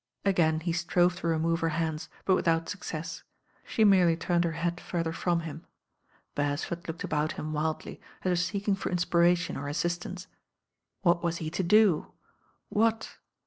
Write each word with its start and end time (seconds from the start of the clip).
Again 0.25 0.61
he 0.61 0.73
strove 0.73 1.17
to 1.17 1.27
re 1.27 1.37
move 1.37 1.59
her 1.59 1.69
hands, 1.77 2.09
but 2.25 2.33
without 2.33 2.67
success. 2.69 3.21
She 3.63 3.83
merely 3.83 4.17
turned 4.17 4.45
her 4.45 4.53
head 4.53 4.81
further 4.81 5.13
from 5.13 5.41
him. 5.41 5.63
Beresford 6.33 6.87
looked 6.87 7.03
about 7.03 7.33
him 7.33 7.53
wildly, 7.53 8.01
as 8.23 8.31
if 8.31 8.39
seeking 8.43 8.73
for 8.73 8.89
inspiration 8.89 9.55
or 9.57 9.67
assistance. 9.67 10.25
What 11.03 11.23
was 11.23 11.37
he 11.37 11.51
to 11.51 11.61
do? 11.61 12.13
What 12.69 13.17